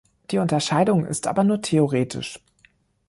Die 0.31 0.39
Unterscheidung 0.39 1.05
ist 1.05 1.27
aber 1.27 1.43
nur 1.43 1.61
theoretisch. 1.61 2.39